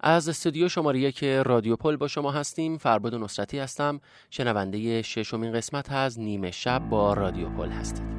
از 0.00 0.28
استودیو 0.28 0.68
شماره 0.68 0.98
یک 0.98 1.24
رادیو 1.24 1.76
پل 1.76 1.96
با 1.96 2.08
شما 2.08 2.30
هستیم. 2.30 2.78
فرباد 2.78 3.14
نصرتی 3.14 3.58
هستم. 3.58 4.00
شنونده 4.30 5.02
ششمین 5.02 5.52
قسمت 5.52 5.92
از 5.92 6.20
نیمه 6.20 6.50
شب 6.50 6.82
با 6.90 7.14
رادیو 7.14 7.48
پل 7.48 7.68
هستید. 7.68 8.16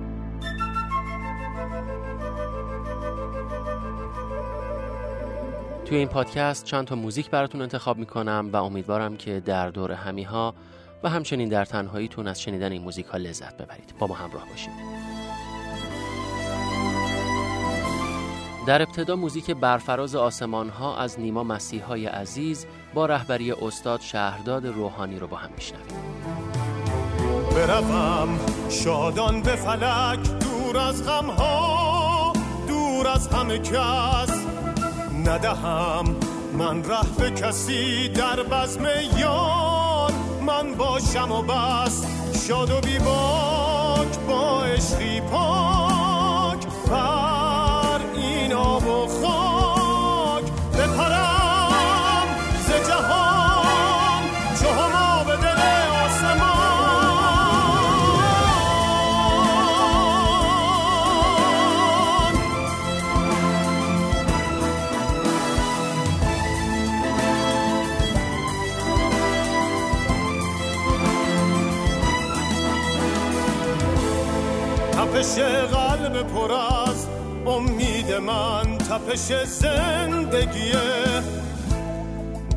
توی 5.85 5.97
این 5.97 6.07
پادکست 6.07 6.65
چند 6.65 6.87
تا 6.87 6.95
موزیک 6.95 7.29
براتون 7.29 7.61
انتخاب 7.61 7.97
می‌کنم 7.97 8.49
و 8.53 8.57
امیدوارم 8.57 9.17
که 9.17 9.39
در 9.39 9.69
دور 9.69 9.91
همیها 9.91 10.55
و 11.03 11.09
همچنین 11.09 11.49
در 11.49 11.65
تنهاییتون 11.65 12.27
از 12.27 12.41
شنیدن 12.41 12.71
این 12.71 12.81
موزیک 12.81 13.05
ها 13.05 13.17
لذت 13.17 13.57
ببرید. 13.57 13.93
با 13.99 14.07
ما 14.07 14.15
همراه 14.15 14.49
باشید. 14.49 15.06
در 18.67 18.81
ابتدا 18.81 19.15
موزیک 19.15 19.51
برفراز 19.51 20.15
آسمان 20.15 20.69
ها 20.69 20.97
از 20.97 21.19
نیما 21.19 21.43
مسیح 21.43 21.83
های 21.83 22.05
عزیز 22.05 22.65
با 22.93 23.05
رهبری 23.05 23.51
استاد 23.51 24.01
شهرداد 24.01 24.65
روحانی 24.67 25.19
رو 25.19 25.27
با 25.27 25.37
هم 25.37 25.49
میشنویم. 25.55 25.97
بروم 27.55 28.39
شادان 28.69 29.41
به 29.41 29.55
فلک 29.55 30.19
دور 30.39 30.77
از 30.77 31.05
غم 31.05 31.25
ها 31.25 32.33
دور 32.67 33.07
از 33.07 33.27
همه 33.27 33.59
کس. 33.59 34.45
ندهم 35.25 36.15
من 36.57 36.83
ره 36.83 37.17
به 37.19 37.31
کسی 37.31 38.09
در 38.09 38.43
بزم 38.43 38.85
یان 39.19 40.13
من 40.45 40.75
باشم 40.75 41.31
و 41.31 41.41
بس 41.41 42.05
شاد 42.47 42.71
و 42.71 42.81
بیباک 42.81 44.19
با 44.27 44.63
عشقی 44.63 45.21
پاک. 45.21 45.76
تپش 79.07 79.43
زندگیه 79.45 80.81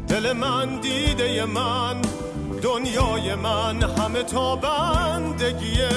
دل 0.08 0.32
من 0.32 0.80
دیده 0.80 1.44
من 1.44 2.02
دنیای 2.62 3.34
من 3.34 3.82
همه 3.82 4.22
تا 4.22 4.56
بندگیه 4.56 5.88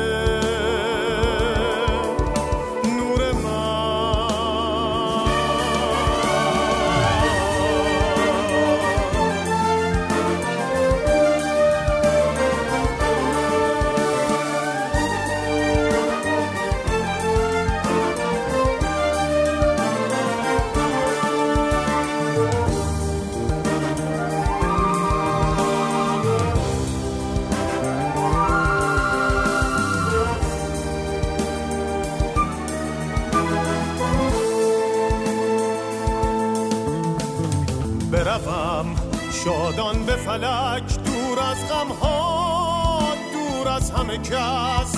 کس 44.31 44.95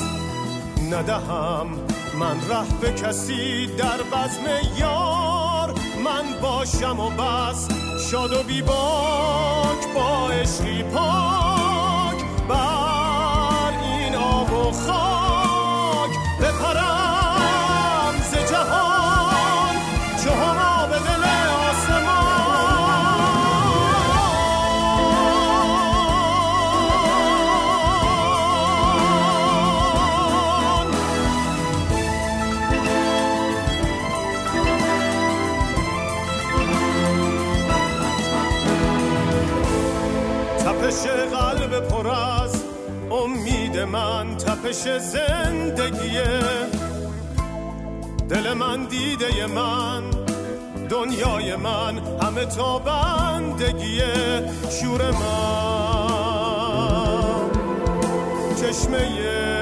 ندهم. 0.92 1.68
من 2.20 2.38
ره 2.50 2.80
به 2.82 2.92
کسی 2.92 3.68
در 3.68 3.98
بزم 3.98 4.78
یار. 4.80 5.74
من 6.04 6.42
باشم 6.42 7.00
و 7.00 7.10
بس 7.10 7.68
شاد 8.12 8.34
و 8.34 8.44
بیباک 8.44 9.94
با 9.96 10.30
عشقی 10.30 10.84
پاک. 10.84 11.53
من 44.74 44.80
تپش 44.80 45.00
زندگیه. 45.00 46.24
دل 48.30 48.54
من 48.54 48.86
دیده 48.86 49.46
من 49.46 50.04
دنیای 50.90 51.56
من 51.56 52.02
همه 52.22 52.46
تا 52.46 52.80
بندگیه. 52.80 54.44
شور 54.70 55.12
من. 55.12 55.24
چشمه 58.56 59.53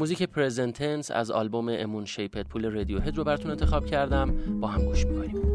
موزیک 0.00 0.22
پرزنتنس 0.22 1.10
از 1.10 1.30
آلبوم 1.30 1.68
امون 1.68 2.04
شیپت 2.04 2.48
پول 2.48 2.70
رادیو 2.70 2.98
هد 2.98 3.16
رو 3.16 3.24
براتون 3.24 3.50
انتخاب 3.50 3.86
کردم. 3.86 4.60
با 4.60 4.68
هم 4.68 4.84
گوش 4.84 5.06
می‌کنیم. 5.06 5.49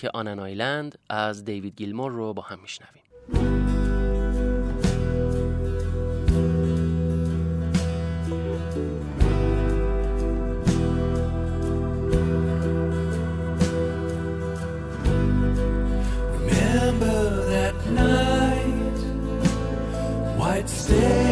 ترانه 0.00 0.30
آنن 0.30 0.38
آیلند 0.38 0.98
از 1.08 1.44
دیوید 1.44 1.76
گیلمور 1.76 2.12
رو 2.12 2.34
با 2.34 2.42
هم 2.42 2.58
میشنویم 2.62 3.02
Remember 16.36 17.20
that 17.54 17.76
night, 18.00 18.98
white 20.38 20.68
stay. 20.68 21.29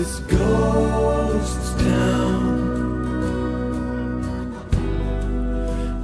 this 0.00 0.20
ghost 0.20 1.78
town. 1.78 2.42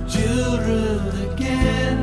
Children 0.07 0.99
again 1.31 1.99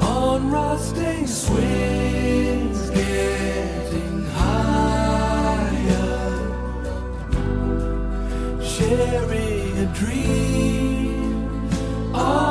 on 0.00 0.50
rusting 0.50 1.28
swings, 1.28 2.90
getting 2.90 4.24
higher, 4.42 6.10
sharing 8.60 9.78
a 9.78 9.88
dream. 9.94 11.70
Oh, 12.12 12.49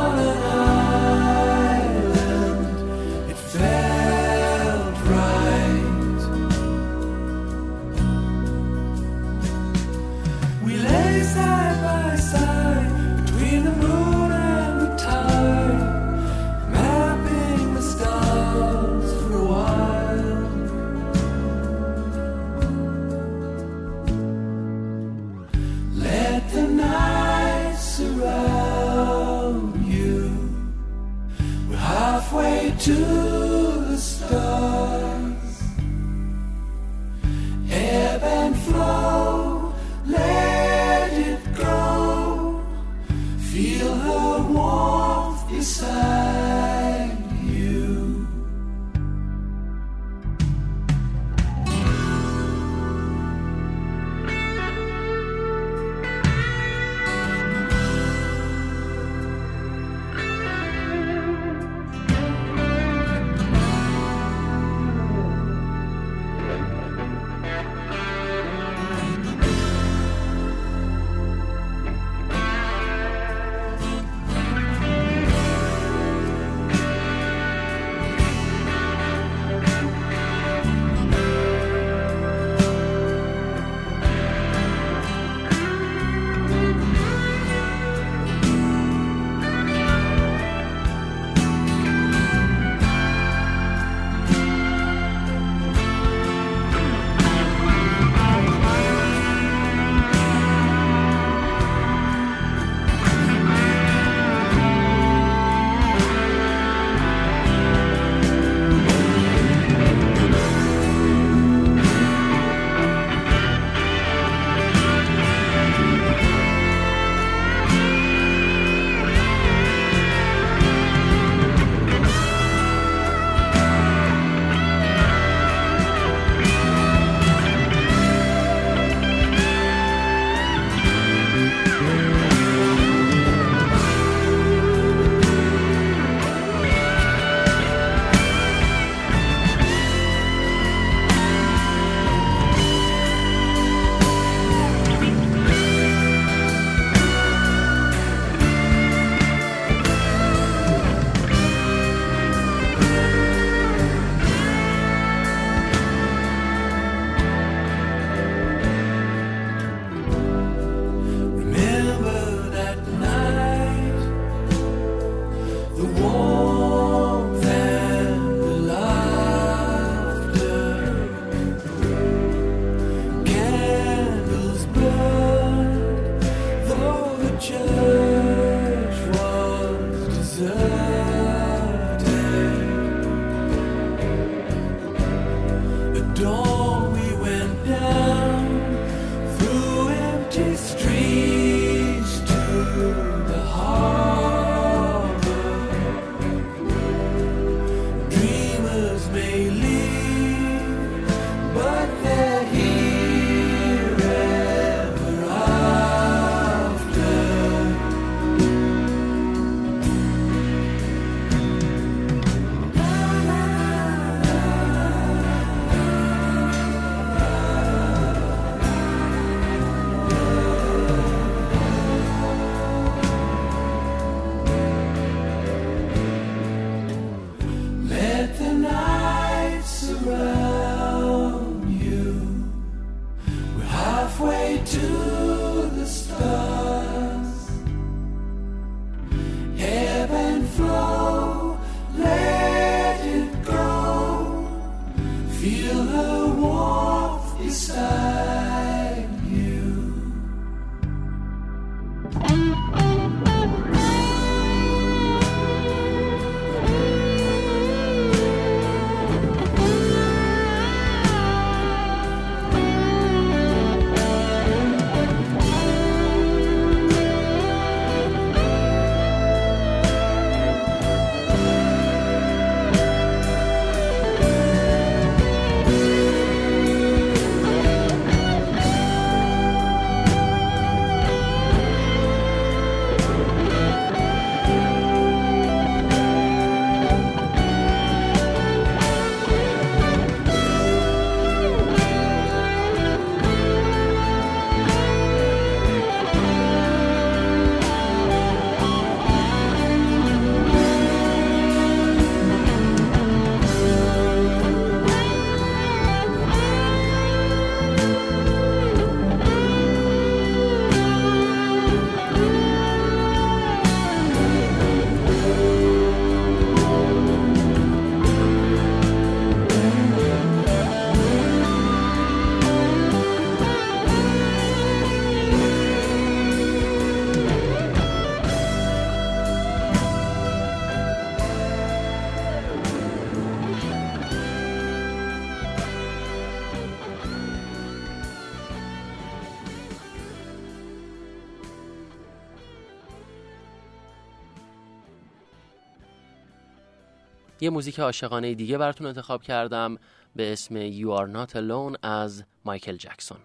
یه 347.41 347.49
موزیک 347.49 347.79
عاشقانه 347.79 348.33
دیگه 348.33 348.57
براتون 348.57 348.87
انتخاب 348.87 349.23
کردم 349.23 349.77
به 350.15 350.33
اسم 350.33 350.71
You 350.71 350.99
Are 350.99 351.07
Not 351.15 351.33
Alone 351.35 351.77
از 351.83 352.23
مایکل 352.45 352.75
جکسون 352.75 353.17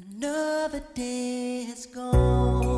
Another 0.00 0.82
day 0.94 1.64
has 1.70 1.86
gone. 1.86 2.75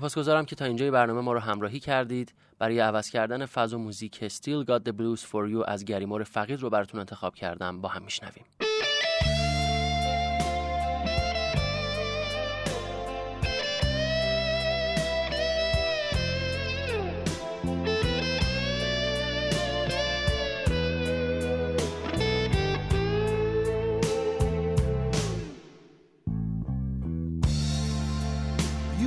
سپاسگزارم 0.00 0.44
که 0.44 0.56
تا 0.56 0.64
اینجای 0.64 0.90
برنامه 0.90 1.20
ما 1.20 1.32
رو 1.32 1.38
همراهی 1.38 1.80
کردید. 1.80 2.34
برای 2.58 2.78
عوض 2.78 3.10
کردن 3.10 3.46
فاز 3.46 3.74
و 3.74 3.78
موزیک 3.78 4.28
Still 4.28 4.66
Got 4.66 4.88
the 4.88 4.92
Blues 4.92 5.20
for 5.20 5.52
You 5.52 5.68
از 5.68 5.84
گریمور 5.84 6.22
فقید 6.22 6.60
رو 6.60 6.70
براتون 6.70 7.00
انتخاب 7.00 7.34
کردم. 7.34 7.80
با 7.80 7.88
هم 7.88 8.02
میشنویم. 8.02 8.44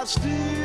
I 0.00 0.04
still 0.04 0.57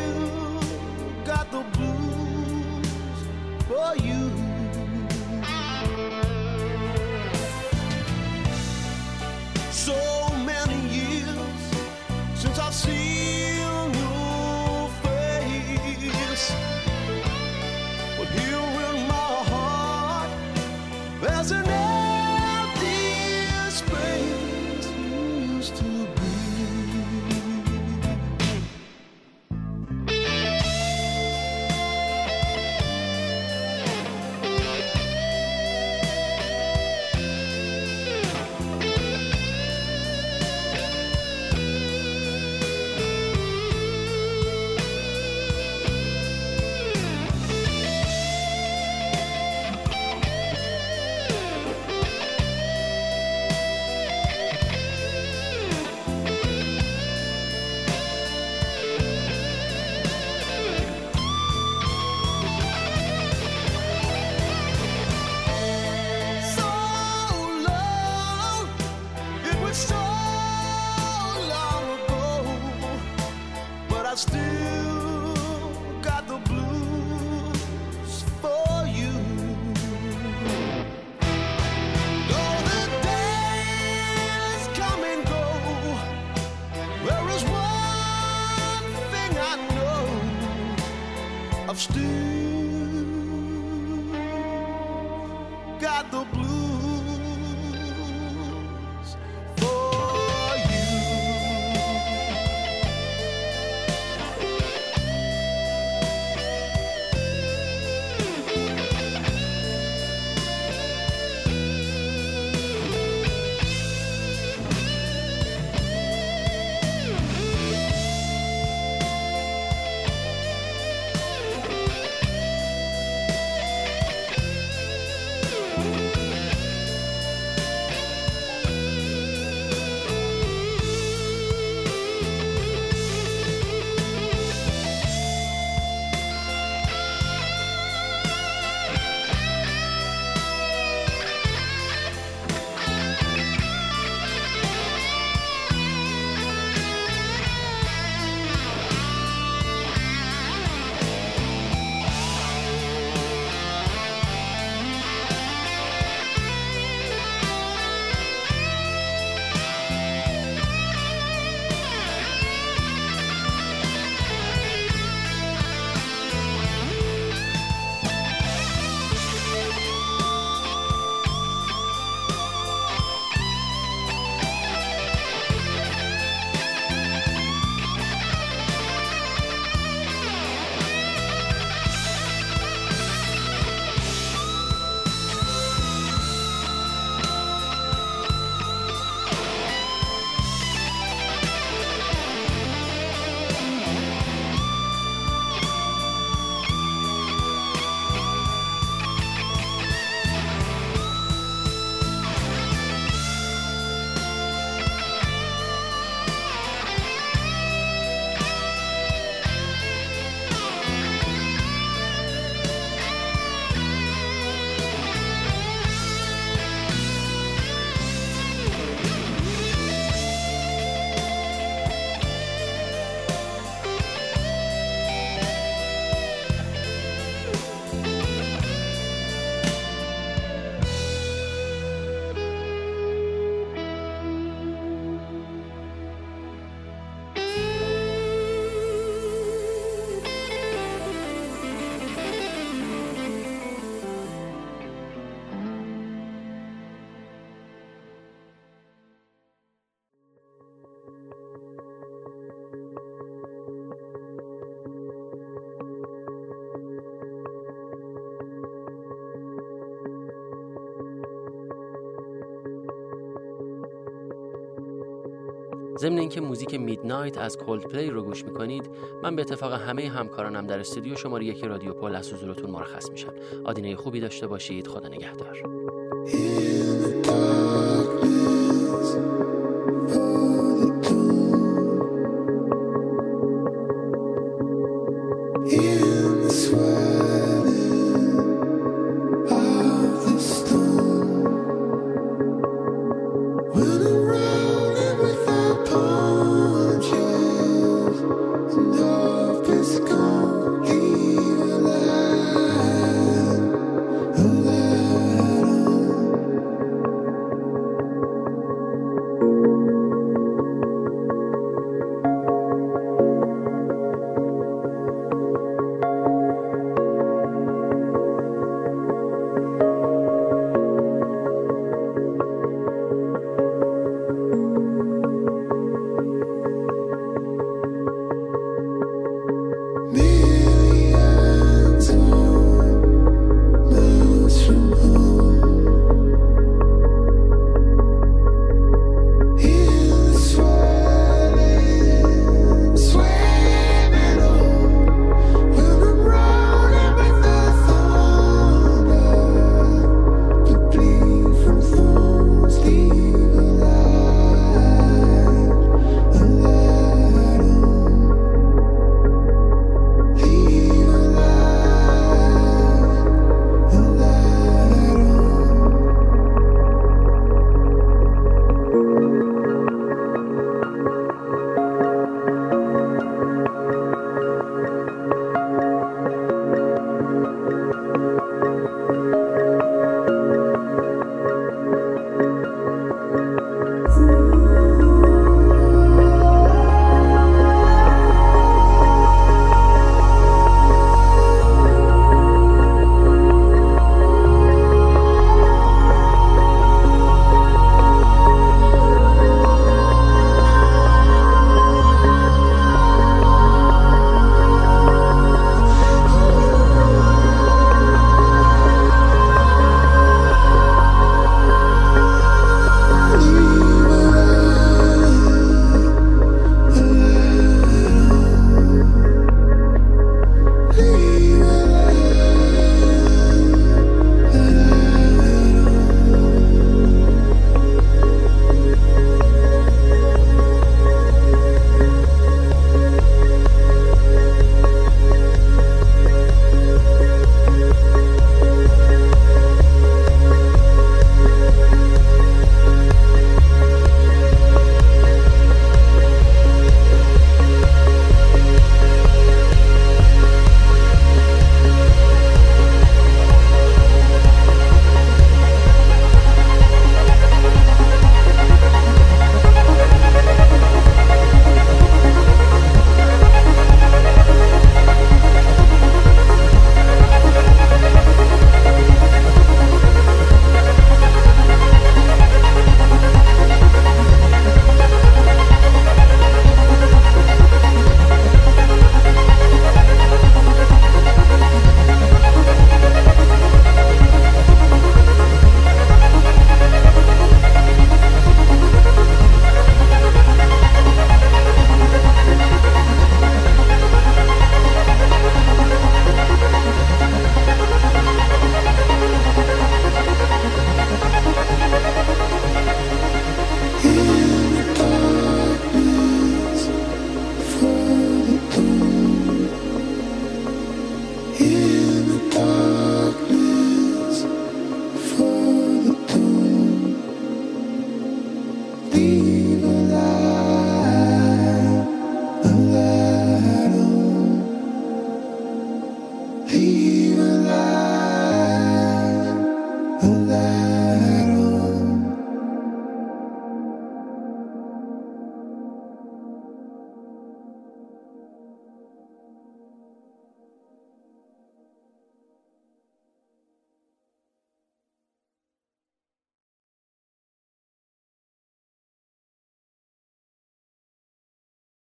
ضمن 266.00 266.18
اینکه 266.18 266.42
موزیک 266.42 266.74
میدنایت 266.74 267.38
از 267.38 267.58
کولد 267.58 267.84
پلی 267.84 268.10
رو 268.10 268.24
گوش 268.24 268.46
می‌کنید 268.46 268.90
من 269.24 269.36
به 269.36 269.42
اتفاق 269.42 269.74
همه 269.74 270.10
همکارانم 270.10 270.68
در 270.68 270.80
استودیو 270.80 271.16
شماره 271.16 271.46
یک 271.46 271.64
رادیو 271.64 271.94
پل 271.94 272.16
از 272.16 272.34
حضورتون 272.34 272.72
مرخص 272.72 273.10
میشم. 273.12 273.34
آدینه 273.64 273.96
خوبی 273.96 274.20
داشته 274.20 274.48
باشید. 274.48 274.88
خدا 274.88 275.08
نگهدار. 275.08 275.64